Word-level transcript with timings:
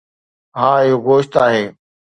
ها، 0.57 0.69
اهو 0.85 0.97
گوشت 1.05 1.33
آهي 1.45 1.63